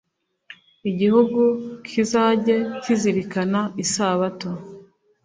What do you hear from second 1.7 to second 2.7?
kizajye